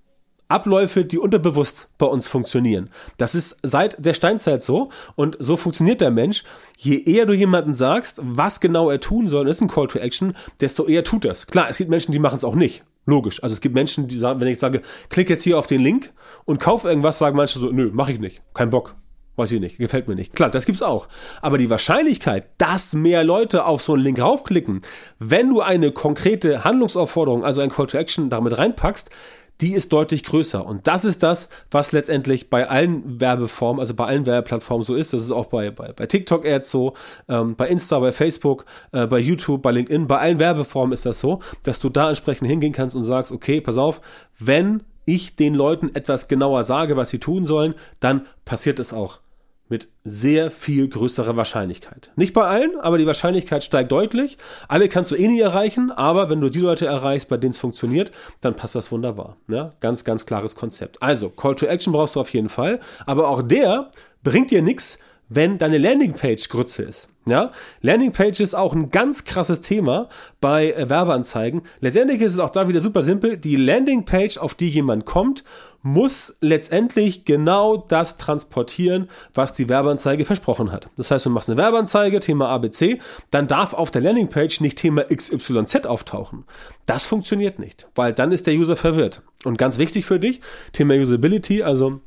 Abläufe, 0.53 1.05
die 1.05 1.19
unterbewusst 1.19 1.89
bei 1.99 2.07
uns 2.07 2.29
funktionieren. 2.29 2.91
Das 3.17 3.35
ist 3.35 3.59
seit 3.63 4.05
der 4.05 4.15
Steinzeit 4.15 4.63
so 4.63 4.91
und 5.17 5.37
so 5.41 5.57
funktioniert 5.57 6.01
der 6.01 6.11
Mensch. 6.11 6.45
Je 6.77 7.03
eher 7.03 7.27
du 7.27 7.33
jemanden 7.33 7.75
sagst, 7.75 8.21
was 8.23 8.61
genau 8.61 8.91
er 8.91 9.01
tun 9.01 9.29
soll, 9.29 9.49
ist 9.49 9.61
ein 9.61 9.69
Call 9.69 9.89
to 9.89 9.99
Action, 9.99 10.37
desto 10.61 10.87
eher 10.87 11.05
tut 11.05 11.25
es. 11.25 11.47
Klar, 11.47 11.69
es 11.69 11.79
gibt 11.79 11.91
Menschen, 11.91 12.13
die 12.13 12.19
machen 12.19 12.37
es 12.37 12.45
auch 12.45 12.55
nicht. 12.55 12.85
Logisch. 13.05 13.43
Also 13.43 13.55
es 13.55 13.61
gibt 13.61 13.75
Menschen, 13.75 14.07
die 14.07 14.17
sagen, 14.17 14.41
wenn 14.41 14.49
ich 14.49 14.61
sage, 14.61 14.83
klick 15.09 15.29
jetzt 15.29 15.43
hier 15.43 15.59
auf 15.59 15.67
den 15.67 15.83
Link 15.83 16.13
und 16.45 16.61
kauf 16.61 16.85
irgendwas, 16.85 17.19
sagen 17.19 17.37
manche 17.37 17.59
so, 17.59 17.71
nö, 17.71 17.91
mache 17.93 18.13
ich 18.13 18.21
nicht. 18.21 18.43
Kein 18.55 18.71
Bock. 18.71 18.95
Weiß 19.35 19.51
ich 19.51 19.61
nicht, 19.61 19.79
gefällt 19.79 20.09
mir 20.09 20.15
nicht. 20.15 20.35
Klar, 20.35 20.51
das 20.51 20.67
gibt's 20.67 20.83
auch. 20.83 21.09
Aber 21.41 21.57
die 21.57 21.71
Wahrscheinlichkeit, 21.71 22.51
dass 22.59 22.93
mehr 22.93 23.25
Leute 23.25 23.65
auf 23.65 23.83
so 23.83 23.95
einen 23.95 24.03
Link 24.03 24.21
raufklicken, 24.21 24.83
wenn 25.19 25.49
du 25.49 25.63
eine 25.63 25.91
konkrete 25.91 26.65
Handlungsaufforderung, 26.65 27.43
also 27.43 27.63
ein 27.63 27.71
Call 27.71 27.87
to 27.87 27.97
Action 27.97 28.29
damit 28.29 28.59
reinpackst, 28.59 29.09
die 29.63 29.75
ist 29.75 29.93
deutlich 29.93 30.25
größer. 30.25 30.67
Und 30.67 30.89
das 30.89 31.05
ist 31.05 31.23
das, 31.23 31.49
was 31.71 31.93
letztendlich 31.93 32.51
bei 32.51 32.69
allen 32.69 33.21
Werbeformen, 33.21 33.79
also 33.81 33.95
bei 33.95 34.07
allen 34.07 34.27
Werbeplattformen 34.27 34.85
so 34.85 34.97
ist. 34.97 35.13
Das 35.13 35.23
ist 35.23 35.31
auch 35.31 35.47
bei, 35.47 35.71
bei, 35.71 35.93
bei 35.93 36.07
TikTok 36.07 36.45
Ads 36.45 36.71
so, 36.71 36.95
ähm, 37.29 37.55
bei 37.55 37.69
Insta, 37.69 38.01
bei 38.01 38.11
Facebook, 38.11 38.65
äh, 38.91 39.07
bei 39.07 39.21
YouTube, 39.21 39.63
bei 39.63 39.71
LinkedIn, 39.71 40.09
bei 40.09 40.19
allen 40.19 40.41
Werbeformen 40.41 40.93
ist 40.93 41.07
das 41.07 41.21
so, 41.21 41.41
dass 41.63 41.79
du 41.79 41.89
da 41.89 42.09
entsprechend 42.09 42.49
hingehen 42.49 42.73
kannst 42.73 42.97
und 42.97 43.05
sagst, 43.05 43.31
okay, 43.31 43.61
pass 43.61 43.79
auf, 43.79 44.01
wenn 44.39 44.83
ich 45.05 45.37
den 45.37 45.55
Leuten 45.55 45.95
etwas 45.95 46.27
genauer 46.27 46.65
sage, 46.65 46.97
was 46.97 47.11
sie 47.11 47.19
tun 47.19 47.47
sollen, 47.47 47.75
dann 48.01 48.27
passiert 48.45 48.81
es 48.81 48.93
auch 48.93 49.21
mit 49.73 49.89
sehr 50.05 50.51
viel 50.51 50.87
größerer 50.87 51.35
Wahrscheinlichkeit. 51.35 52.11
Nicht 52.15 52.35
bei 52.35 52.45
allen, 52.47 52.79
aber 52.79 52.99
die 52.99 53.07
Wahrscheinlichkeit 53.07 53.65
steigt 53.65 53.91
deutlich. 53.91 54.37
Alle 54.69 54.91
kannst 54.91 55.11
du 55.11 55.17
eh 55.17 55.27
nie 55.27 55.41
erreichen, 55.41 55.91
aber 55.91 56.29
wenn 56.29 56.43
du 56.43 56.51
die 56.51 56.61
Leute 56.61 56.85
erreichst, 56.85 57.31
bei 57.31 57.39
denen 57.39 57.53
es 57.53 57.59
funktioniert, 57.59 58.13
dann 58.43 58.55
passt 58.55 58.75
das 58.75 58.93
wunderbar. 58.93 59.39
Ja? 59.49 59.71
Ganz, 59.81 60.05
ganz 60.05 60.27
klares 60.27 60.57
Konzept. 60.57 61.03
Also, 61.03 61.31
Call 61.31 61.55
to 61.55 61.65
Action 61.65 61.95
brauchst 61.95 62.17
du 62.17 62.21
auf 62.21 62.35
jeden 62.35 62.51
Fall, 62.51 62.81
aber 63.07 63.29
auch 63.29 63.41
der 63.41 63.91
bringt 64.23 64.51
dir 64.51 64.61
nichts, 64.61 64.99
wenn 65.31 65.57
deine 65.57 65.79
Landingpage 65.79 66.51
Grütze 66.51 66.83
ist. 66.83 67.09
Ja, 67.25 67.53
Landingpage 67.81 68.41
ist 68.41 68.55
auch 68.55 68.75
ein 68.75 68.91
ganz 68.91 69.25
krasses 69.25 69.61
Thema 69.61 70.09
bei 70.41 70.73
äh, 70.73 70.91
Werbeanzeigen. 70.91 71.63
Letztendlich 71.81 72.21
ist 72.21 72.35
es 72.35 72.39
auch 72.41 72.51
da 72.51 72.69
wieder 72.69 72.81
super 72.81 73.05
simpel. 73.05 73.37
Die 73.37 73.55
Landingpage, 73.55 74.39
auf 74.39 74.55
die 74.55 74.69
jemand 74.69 75.07
kommt, 75.07 75.45
muss 75.83 76.37
letztendlich 76.41 77.25
genau 77.25 77.77
das 77.77 78.17
transportieren, 78.17 79.09
was 79.35 79.53
die 79.53 79.69
Werbeanzeige 79.69 80.25
versprochen 80.25 80.71
hat. 80.73 80.89
Das 80.97 81.11
heißt, 81.11 81.27
du 81.27 81.31
machst 81.31 81.51
eine 81.51 81.59
Werbeanzeige, 81.59 82.21
Thema 82.21 82.49
ABC, 82.49 83.01
dann 83.31 83.49
darf 83.49 83.75
auf 83.75 83.91
der 83.91 84.03
Landingpage 84.03 84.61
nicht 84.61 84.79
Thema 84.79 85.05
XYZ 85.05 85.87
auftauchen. 85.87 86.45
Das 86.87 87.07
funktioniert 87.07 87.59
nicht, 87.59 87.89
weil 87.95 88.13
dann 88.13 88.33
ist 88.33 88.47
der 88.47 88.55
User 88.55 88.77
verwirrt. 88.77 89.23
Und 89.45 89.59
ganz 89.59 89.79
wichtig 89.79 90.07
für 90.07 90.21
dich, 90.21 90.41
Thema 90.73 90.95
Usability, 90.95 91.63
also 91.63 92.01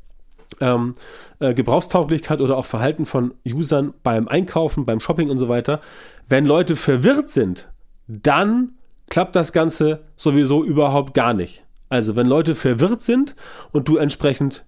ähm, 0.61 0.93
äh, 1.39 1.53
Gebrauchstauglichkeit 1.53 2.39
oder 2.39 2.57
auch 2.57 2.65
Verhalten 2.65 3.05
von 3.05 3.33
Usern 3.45 3.93
beim 4.03 4.27
Einkaufen, 4.27 4.85
beim 4.85 4.99
Shopping 4.99 5.29
und 5.29 5.37
so 5.37 5.49
weiter. 5.49 5.81
Wenn 6.27 6.45
Leute 6.45 6.75
verwirrt 6.75 7.29
sind, 7.29 7.69
dann 8.07 8.73
klappt 9.09 9.35
das 9.35 9.51
Ganze 9.51 10.05
sowieso 10.15 10.63
überhaupt 10.63 11.13
gar 11.13 11.33
nicht. 11.33 11.63
Also 11.95 12.17
wenn 12.17 12.27
Leute 12.27 12.55
verwirrt 12.55 13.01
sind 13.01 13.37
und 13.71 13.87
du 13.87 13.95
entsprechend 13.95 14.65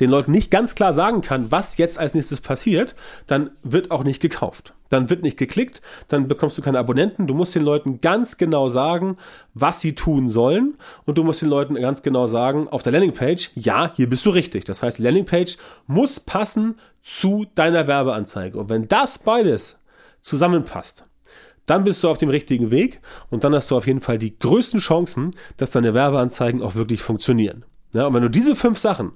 den 0.00 0.08
Leuten 0.08 0.32
nicht 0.32 0.50
ganz 0.50 0.74
klar 0.74 0.94
sagen 0.94 1.20
kann, 1.20 1.52
was 1.52 1.76
jetzt 1.76 1.98
als 1.98 2.14
nächstes 2.14 2.40
passiert, 2.40 2.96
dann 3.26 3.50
wird 3.62 3.90
auch 3.90 4.02
nicht 4.02 4.22
gekauft. 4.22 4.72
Dann 4.88 5.10
wird 5.10 5.22
nicht 5.22 5.36
geklickt, 5.36 5.82
dann 6.08 6.26
bekommst 6.26 6.56
du 6.56 6.62
keine 6.62 6.78
Abonnenten. 6.78 7.26
Du 7.26 7.34
musst 7.34 7.54
den 7.54 7.62
Leuten 7.62 8.00
ganz 8.00 8.38
genau 8.38 8.70
sagen, 8.70 9.18
was 9.52 9.80
sie 9.80 9.94
tun 9.94 10.26
sollen. 10.26 10.78
Und 11.04 11.18
du 11.18 11.22
musst 11.22 11.42
den 11.42 11.50
Leuten 11.50 11.74
ganz 11.74 12.00
genau 12.00 12.28
sagen, 12.28 12.66
auf 12.66 12.82
der 12.82 12.92
Landingpage, 12.92 13.50
ja, 13.56 13.92
hier 13.94 14.08
bist 14.08 14.24
du 14.24 14.30
richtig. 14.30 14.64
Das 14.64 14.82
heißt, 14.82 14.98
die 14.98 15.02
Landingpage 15.02 15.58
muss 15.86 16.18
passen 16.18 16.76
zu 17.02 17.44
deiner 17.54 17.86
Werbeanzeige. 17.86 18.58
Und 18.58 18.70
wenn 18.70 18.88
das 18.88 19.18
beides 19.18 19.78
zusammenpasst, 20.22 21.04
dann 21.66 21.84
bist 21.84 22.02
du 22.04 22.08
auf 22.08 22.18
dem 22.18 22.28
richtigen 22.28 22.70
Weg 22.70 23.00
und 23.30 23.44
dann 23.44 23.54
hast 23.54 23.70
du 23.70 23.76
auf 23.76 23.86
jeden 23.86 24.00
Fall 24.00 24.18
die 24.18 24.38
größten 24.38 24.80
Chancen, 24.80 25.30
dass 25.56 25.70
deine 25.70 25.94
Werbeanzeigen 25.94 26.62
auch 26.62 26.74
wirklich 26.74 27.02
funktionieren. 27.02 27.64
Ja, 27.94 28.06
und 28.06 28.14
wenn 28.14 28.22
du 28.22 28.30
diese 28.30 28.56
fünf 28.56 28.78
Sachen 28.78 29.12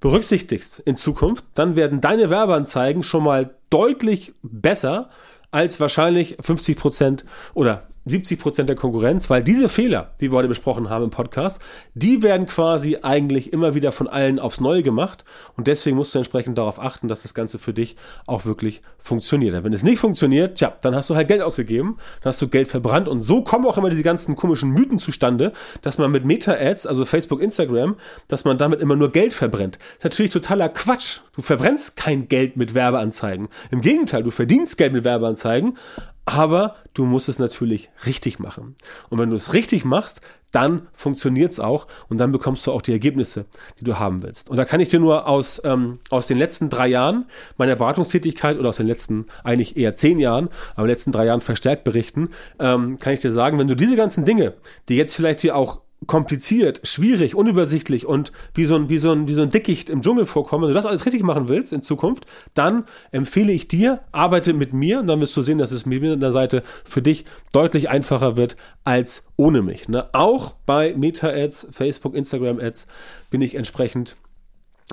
berücksichtigst 0.00 0.80
in 0.80 0.96
Zukunft, 0.96 1.44
dann 1.54 1.76
werden 1.76 2.00
deine 2.00 2.28
Werbeanzeigen 2.30 3.02
schon 3.02 3.24
mal 3.24 3.54
deutlich 3.70 4.34
besser 4.42 5.10
als 5.50 5.80
wahrscheinlich 5.80 6.36
50 6.40 6.76
Prozent 6.76 7.24
oder 7.54 7.88
70 8.06 8.38
Prozent 8.38 8.68
der 8.68 8.76
Konkurrenz, 8.76 9.30
weil 9.30 9.42
diese 9.42 9.68
Fehler, 9.68 10.14
die 10.20 10.30
wir 10.30 10.36
heute 10.36 10.48
besprochen 10.48 10.90
haben 10.90 11.04
im 11.04 11.10
Podcast, 11.10 11.60
die 11.94 12.22
werden 12.22 12.46
quasi 12.46 12.98
eigentlich 13.02 13.52
immer 13.52 13.74
wieder 13.74 13.92
von 13.92 14.08
allen 14.08 14.38
aufs 14.38 14.60
Neue 14.60 14.82
gemacht 14.82 15.24
und 15.56 15.66
deswegen 15.66 15.96
musst 15.96 16.14
du 16.14 16.18
entsprechend 16.18 16.58
darauf 16.58 16.78
achten, 16.78 17.08
dass 17.08 17.22
das 17.22 17.34
Ganze 17.34 17.58
für 17.58 17.72
dich 17.72 17.96
auch 18.26 18.44
wirklich 18.44 18.82
funktioniert. 18.98 19.64
Wenn 19.64 19.72
es 19.72 19.82
nicht 19.82 19.98
funktioniert, 19.98 20.56
tja, 20.56 20.72
dann 20.82 20.94
hast 20.94 21.10
du 21.10 21.14
halt 21.14 21.28
Geld 21.28 21.42
ausgegeben, 21.42 21.96
dann 22.20 22.30
hast 22.30 22.42
du 22.42 22.48
Geld 22.48 22.68
verbrannt 22.68 23.08
und 23.08 23.22
so 23.22 23.42
kommen 23.42 23.66
auch 23.66 23.78
immer 23.78 23.90
diese 23.90 24.02
ganzen 24.02 24.36
komischen 24.36 24.70
Mythen 24.70 24.98
zustande, 24.98 25.52
dass 25.82 25.98
man 25.98 26.10
mit 26.10 26.24
Meta-Ads, 26.24 26.86
also 26.86 27.04
Facebook, 27.04 27.40
Instagram, 27.40 27.96
dass 28.28 28.44
man 28.44 28.58
damit 28.58 28.80
immer 28.80 28.96
nur 28.96 29.12
Geld 29.12 29.34
verbrennt. 29.34 29.76
Das 29.76 29.98
ist 29.98 30.04
natürlich 30.04 30.32
totaler 30.32 30.68
Quatsch. 30.68 31.20
Du 31.34 31.42
verbrennst 31.42 31.96
kein 31.96 32.28
Geld 32.28 32.56
mit 32.56 32.74
Werbeanzeigen. 32.74 33.48
Im 33.70 33.80
Gegenteil, 33.80 34.22
du 34.22 34.30
verdienst 34.30 34.76
Geld 34.78 34.92
mit 34.92 35.04
Werbeanzeigen, 35.04 35.76
aber 36.24 36.76
du 36.94 37.04
musst 37.04 37.28
es 37.28 37.38
natürlich 37.38 37.90
richtig 38.06 38.38
machen. 38.38 38.76
Und 39.10 39.18
wenn 39.18 39.30
du 39.30 39.36
es 39.36 39.52
richtig 39.52 39.84
machst, 39.84 40.20
dann 40.54 40.86
funktioniert 40.92 41.50
es 41.50 41.58
auch 41.58 41.88
und 42.08 42.18
dann 42.18 42.30
bekommst 42.30 42.66
du 42.66 42.72
auch 42.72 42.82
die 42.82 42.92
Ergebnisse, 42.92 43.46
die 43.80 43.84
du 43.84 43.98
haben 43.98 44.22
willst. 44.22 44.50
Und 44.50 44.56
da 44.56 44.64
kann 44.64 44.78
ich 44.78 44.88
dir 44.88 45.00
nur 45.00 45.26
aus, 45.26 45.60
ähm, 45.64 45.98
aus 46.10 46.28
den 46.28 46.38
letzten 46.38 46.70
drei 46.70 46.86
Jahren 46.86 47.26
meiner 47.56 47.74
Beratungstätigkeit 47.74 48.56
oder 48.58 48.68
aus 48.68 48.76
den 48.76 48.86
letzten 48.86 49.26
eigentlich 49.42 49.76
eher 49.76 49.96
zehn 49.96 50.20
Jahren, 50.20 50.48
aber 50.76 50.86
letzten 50.86 51.10
drei 51.10 51.26
Jahren 51.26 51.40
verstärkt 51.40 51.82
berichten, 51.82 52.30
ähm, 52.60 52.98
kann 52.98 53.12
ich 53.12 53.20
dir 53.20 53.32
sagen, 53.32 53.58
wenn 53.58 53.68
du 53.68 53.74
diese 53.74 53.96
ganzen 53.96 54.24
Dinge, 54.24 54.54
die 54.88 54.96
jetzt 54.96 55.16
vielleicht 55.16 55.40
hier 55.40 55.56
auch 55.56 55.80
kompliziert, 56.06 56.80
schwierig, 56.86 57.34
unübersichtlich 57.34 58.06
und 58.06 58.32
wie 58.54 58.64
so 58.64 58.74
ein, 58.74 58.88
wie 58.88 58.98
so 58.98 59.12
ein, 59.12 59.28
wie 59.28 59.34
so 59.34 59.42
ein 59.42 59.50
Dickicht 59.50 59.90
im 59.90 60.02
Dschungel 60.02 60.26
vorkommen, 60.26 60.64
wenn 60.64 60.68
du 60.68 60.74
das 60.74 60.86
alles 60.86 61.06
richtig 61.06 61.22
machen 61.22 61.48
willst 61.48 61.72
in 61.72 61.82
Zukunft, 61.82 62.26
dann 62.54 62.84
empfehle 63.10 63.52
ich 63.52 63.68
dir, 63.68 64.00
arbeite 64.12 64.52
mit 64.52 64.72
mir 64.72 65.00
und 65.00 65.06
dann 65.06 65.20
wirst 65.20 65.36
du 65.36 65.42
sehen, 65.42 65.58
dass 65.58 65.72
es 65.72 65.86
mit 65.86 66.02
mir 66.02 66.14
an 66.14 66.20
der 66.20 66.32
Seite 66.32 66.62
für 66.84 67.02
dich 67.02 67.24
deutlich 67.52 67.88
einfacher 67.88 68.36
wird 68.36 68.56
als 68.84 69.26
ohne 69.36 69.62
mich. 69.62 69.88
Ne? 69.88 70.08
Auch 70.12 70.54
bei 70.66 70.94
Meta-Ads, 70.96 71.68
Facebook, 71.70 72.14
Instagram-Ads 72.14 72.86
bin 73.30 73.40
ich 73.40 73.54
entsprechend 73.54 74.16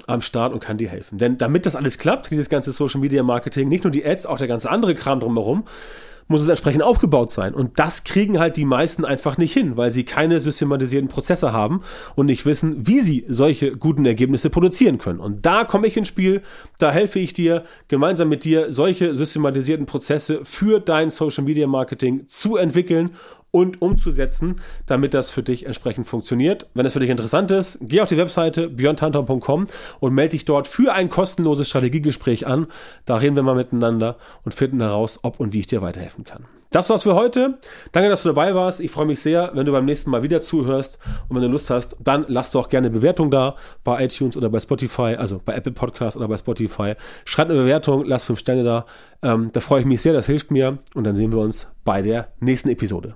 am 0.08 0.22
Start 0.22 0.54
und 0.54 0.60
kann 0.62 0.78
dir 0.78 0.90
helfen. 0.90 1.18
Denn 1.18 1.38
damit 1.38 1.66
das 1.66 1.76
alles 1.76 1.98
klappt, 1.98 2.32
dieses 2.32 2.50
ganze 2.50 2.72
Social 2.72 3.02
Media 3.02 3.24
Marketing, 3.24 3.68
nicht 3.68 3.84
nur 3.84 3.92
die 3.92 4.06
Ads, 4.06 4.26
auch 4.26 4.38
der 4.38 4.48
ganze 4.48 4.70
andere 4.70 4.96
Kram 4.96 5.20
drumherum, 5.20 5.66
muss 6.28 6.42
es 6.42 6.50
entsprechend 6.50 6.84
aufgebaut 6.84 7.32
sein. 7.32 7.54
Und 7.54 7.80
das 7.80 8.04
kriegen 8.04 8.40
halt 8.40 8.58
die 8.58 8.66
meisten 8.66 9.06
einfach 9.06 9.38
nicht 9.38 9.54
hin, 9.54 9.78
weil 9.78 9.92
sie 9.92 10.04
keine 10.04 10.40
systematisierten 10.40 11.10
Prozesse 11.10 11.54
haben 11.54 11.82
und 12.16 12.26
nicht 12.26 12.46
wissen, 12.46 12.88
wie 12.88 13.00
sie 13.00 13.26
solche 13.28 13.72
guten 13.72 14.06
Ergebnisse 14.06 14.50
produzieren 14.50 14.98
können. 14.98 15.20
Und 15.20 15.46
da 15.46 15.64
komme 15.64 15.88
ich 15.88 15.98
ins 15.98 16.08
Spiel, 16.08 16.42
da 16.80 16.92
helfe 16.92 17.20
ich 17.20 17.34
dir, 17.34 17.64
gemeinsam 17.88 18.30
mit 18.30 18.44
dir 18.44 18.72
solche 18.72 19.14
systematisierten 19.14 19.86
Prozesse 19.86 20.42
für 20.44 20.80
dein 20.80 21.10
Social 21.10 21.44
Media 21.44 21.68
Marketing 21.68 22.28
zu 22.28 22.58
entwickeln 22.58 23.12
und 23.52 23.82
umzusetzen, 23.82 24.62
damit 24.86 25.14
das 25.14 25.30
für 25.30 25.44
dich 25.44 25.66
entsprechend 25.66 26.08
funktioniert. 26.08 26.68
Wenn 26.74 26.86
es 26.86 26.94
für 26.94 27.00
dich 27.00 27.10
interessant 27.10 27.52
ist, 27.52 27.80
geh 27.82 28.02
auf 28.02 28.10
die 28.10 28.18
Webseite 28.18 28.70
björntantau.com 28.70 29.68
und 30.00 30.14
melde 30.14 30.32
dich 30.32 30.46
dort 30.46 30.68
für 30.68 30.94
ein 30.94 31.10
kostenloses 31.10 31.68
Strategiegespräch 31.68 32.48
an. 32.48 32.68
Da 33.06 33.18
reden 33.18 33.36
wir 33.36 33.44
mal 33.44 33.56
miteinander 33.56 34.18
und 34.44 34.54
finden 34.54 34.82
heraus, 34.82 35.20
ob 35.24 35.40
und 35.40 35.54
wie 35.54 35.60
ich 35.60 35.68
dir 35.68 35.82
weiterhelfen 35.82 36.24
kann. 36.24 36.46
Das 36.72 36.90
war's 36.90 37.04
für 37.04 37.16
heute. 37.16 37.60
Danke, 37.92 38.10
dass 38.10 38.24
du 38.24 38.30
dabei 38.30 38.56
warst. 38.56 38.80
Ich 38.80 38.92
freue 38.92 39.06
mich 39.06 39.20
sehr, 39.20 39.52
wenn 39.54 39.66
du 39.66 39.74
beim 39.74 39.84
nächsten 39.84 40.10
Mal 40.10 40.24
wieder 40.24 40.40
zuhörst. 40.40 41.00
Und 41.28 41.36
wenn 41.36 41.44
du 41.44 41.50
Lust 41.50 41.70
hast, 41.70 41.98
dann 42.02 42.24
lass 42.30 42.52
doch 42.52 42.70
gerne 42.70 42.88
eine 42.88 42.96
Bewertung 42.98 43.30
da 43.30 43.58
bei 43.84 44.06
iTunes 44.06 44.38
oder 44.38 44.50
bei 44.50 44.62
Spotify, 44.62 45.16
also 45.18 45.42
bei 45.44 45.54
Apple 45.54 45.74
Podcasts 45.74 46.16
oder 46.16 46.30
bei 46.30 46.38
Spotify. 46.38 46.94
Schreib 47.26 47.50
eine 47.50 47.60
Bewertung, 47.60 48.06
lass 48.06 48.24
fünf 48.24 48.40
Sterne 48.40 48.64
da. 48.64 48.86
Ähm, 49.22 49.50
da 49.52 49.60
freue 49.60 49.82
ich 49.82 49.86
mich 49.86 50.02
sehr, 50.02 50.14
das 50.14 50.28
hilft 50.28 50.50
mir. 50.50 50.80
Und 50.96 51.04
dann 51.04 51.16
sehen 51.16 51.34
wir 51.34 51.40
uns 51.40 51.70
bei 51.84 52.02
der 52.02 52.30
nächsten 52.40 52.70
Episode. 52.70 53.16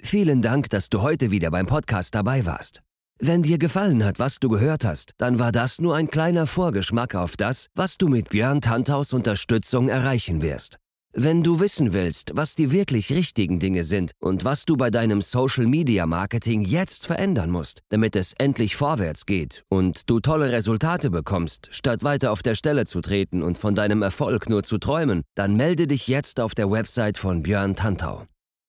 Vielen 0.00 0.42
Dank, 0.42 0.70
dass 0.70 0.88
du 0.88 1.02
heute 1.02 1.30
wieder 1.30 1.50
beim 1.50 1.66
Podcast 1.66 2.14
dabei 2.14 2.46
warst. 2.46 2.82
Wenn 3.18 3.42
dir 3.42 3.58
gefallen 3.58 4.04
hat, 4.04 4.18
was 4.18 4.40
du 4.40 4.48
gehört 4.48 4.84
hast, 4.84 5.12
dann 5.16 5.38
war 5.38 5.50
das 5.50 5.80
nur 5.80 5.96
ein 5.96 6.08
kleiner 6.08 6.46
Vorgeschmack 6.46 7.14
auf 7.14 7.36
das, 7.36 7.68
was 7.74 7.96
du 7.96 8.08
mit 8.08 8.28
Björn 8.28 8.60
Tanthaus 8.60 9.12
Unterstützung 9.14 9.88
erreichen 9.88 10.42
wirst. 10.42 10.76
Wenn 11.18 11.42
du 11.42 11.60
wissen 11.60 11.94
willst, 11.94 12.32
was 12.34 12.56
die 12.56 12.72
wirklich 12.72 13.10
richtigen 13.10 13.58
Dinge 13.58 13.84
sind 13.84 14.12
und 14.20 14.44
was 14.44 14.66
du 14.66 14.76
bei 14.76 14.90
deinem 14.90 15.22
Social 15.22 15.66
Media 15.66 16.04
Marketing 16.04 16.60
jetzt 16.60 17.06
verändern 17.06 17.50
musst, 17.50 17.80
damit 17.88 18.16
es 18.16 18.34
endlich 18.34 18.76
vorwärts 18.76 19.24
geht 19.24 19.64
und 19.70 20.10
du 20.10 20.20
tolle 20.20 20.52
Resultate 20.52 21.08
bekommst, 21.08 21.70
statt 21.72 22.04
weiter 22.04 22.32
auf 22.32 22.42
der 22.42 22.54
Stelle 22.54 22.84
zu 22.84 23.00
treten 23.00 23.42
und 23.42 23.56
von 23.56 23.74
deinem 23.74 24.02
Erfolg 24.02 24.50
nur 24.50 24.62
zu 24.62 24.76
träumen, 24.76 25.22
dann 25.34 25.56
melde 25.56 25.86
dich 25.86 26.06
jetzt 26.06 26.38
auf 26.38 26.54
der 26.54 26.70
Website 26.70 27.16
von 27.16 27.42
Björn 27.42 27.74
Tantau. 27.74 28.26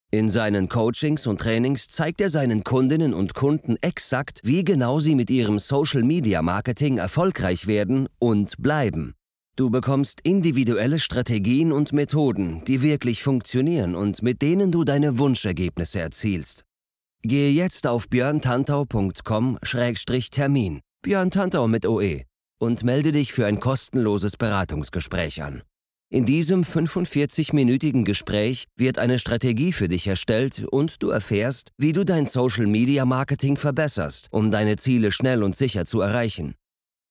In 0.10 0.30
seinen 0.30 0.70
Coachings 0.70 1.28
und 1.28 1.42
Trainings 1.42 1.90
zeigt 1.90 2.22
er 2.22 2.30
seinen 2.30 2.64
Kundinnen 2.64 3.14
und 3.14 3.34
Kunden 3.34 3.76
exakt, 3.82 4.40
wie 4.44 4.64
genau 4.64 5.02
sie 5.02 5.16
mit 5.16 5.30
ihrem 5.30 5.60
Social-Media-Marketing 5.60 6.98
erfolgreich 6.98 7.68
werden 7.68 8.08
und 8.18 8.56
bleiben. 8.58 9.16
Du 9.58 9.70
bekommst 9.70 10.22
individuelle 10.22 11.00
Strategien 11.00 11.74
und 11.74 11.92
Methoden, 11.92 12.64
die 12.66 12.82
wirklich 12.82 13.22
funktionieren 13.22 13.96
und 13.96 14.22
mit 14.22 14.42
denen 14.42 14.72
du 14.72 14.86
deine 14.86 15.18
Wunschergebnisse 15.18 16.00
erzielst. 16.00 16.64
Gehe 17.24 17.52
jetzt 17.52 17.86
auf 17.86 18.08
björntantau.com-termin, 18.08 20.80
Björn 21.02 21.32
Tantau 21.32 21.68
mit 21.68 21.86
OE, 21.86 22.22
und 22.60 22.86
melde 22.86 23.12
dich 23.12 23.34
für 23.34 23.46
ein 23.46 23.60
kostenloses 23.60 24.38
Beratungsgespräch 24.38 25.44
an. 25.44 25.64
In 26.10 26.24
diesem 26.24 26.64
45-minütigen 26.64 28.06
Gespräch 28.06 28.68
wird 28.78 28.98
eine 28.98 29.20
Strategie 29.20 29.74
für 29.74 29.90
dich 29.90 30.08
erstellt 30.08 30.66
und 30.72 31.04
du 31.04 31.10
erfährst, 31.10 31.74
wie 31.78 31.92
du 31.92 32.06
dein 32.06 32.26
Social-Media-Marketing 32.26 33.58
verbesserst, 33.58 34.30
um 34.32 34.50
deine 34.50 34.78
Ziele 34.78 35.12
schnell 35.12 35.44
und 35.44 35.58
sicher 35.58 35.86
zu 35.86 36.00
erreichen. 36.00 36.56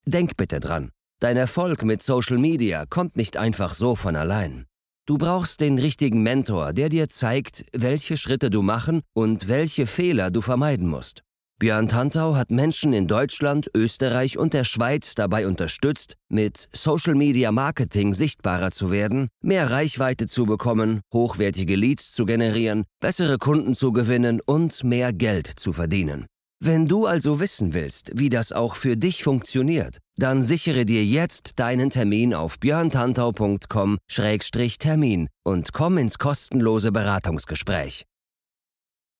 Denk 0.06 0.38
bitte 0.38 0.60
dran, 0.60 0.92
dein 1.20 1.36
Erfolg 1.36 1.82
mit 1.82 2.02
Social 2.02 2.38
Media 2.38 2.86
kommt 2.86 3.16
nicht 3.16 3.36
einfach 3.36 3.74
so 3.74 3.96
von 3.96 4.16
allein. 4.16 4.64
Du 5.04 5.18
brauchst 5.18 5.60
den 5.60 5.78
richtigen 5.78 6.22
Mentor, 6.22 6.72
der 6.72 6.88
dir 6.88 7.10
zeigt, 7.10 7.66
welche 7.74 8.16
Schritte 8.16 8.48
du 8.48 8.62
machen 8.62 9.02
und 9.12 9.46
welche 9.46 9.86
Fehler 9.86 10.30
du 10.30 10.40
vermeiden 10.40 10.88
musst. 10.88 11.25
Björn 11.58 11.88
Tantau 11.88 12.36
hat 12.36 12.50
Menschen 12.50 12.92
in 12.92 13.08
Deutschland, 13.08 13.70
Österreich 13.74 14.36
und 14.36 14.52
der 14.52 14.64
Schweiz 14.64 15.14
dabei 15.14 15.46
unterstützt, 15.46 16.16
mit 16.28 16.68
Social 16.74 17.14
Media 17.14 17.50
Marketing 17.50 18.12
sichtbarer 18.12 18.72
zu 18.72 18.90
werden, 18.90 19.28
mehr 19.40 19.70
Reichweite 19.70 20.26
zu 20.26 20.44
bekommen, 20.44 21.00
hochwertige 21.14 21.74
Leads 21.74 22.12
zu 22.12 22.26
generieren, 22.26 22.84
bessere 23.00 23.38
Kunden 23.38 23.74
zu 23.74 23.92
gewinnen 23.92 24.42
und 24.44 24.84
mehr 24.84 25.14
Geld 25.14 25.46
zu 25.46 25.72
verdienen. 25.72 26.26
Wenn 26.60 26.88
du 26.88 27.06
also 27.06 27.40
wissen 27.40 27.72
willst, 27.72 28.10
wie 28.14 28.28
das 28.28 28.52
auch 28.52 28.76
für 28.76 28.98
dich 28.98 29.24
funktioniert, 29.24 29.96
dann 30.16 30.42
sichere 30.42 30.84
dir 30.84 31.06
jetzt 31.06 31.58
deinen 31.58 31.88
Termin 31.88 32.34
auf 32.34 32.60
björntantau.com-termin 32.60 35.28
und 35.42 35.72
komm 35.72 35.96
ins 35.96 36.18
kostenlose 36.18 36.92
Beratungsgespräch. 36.92 38.04